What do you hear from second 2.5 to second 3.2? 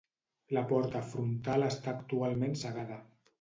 cegada.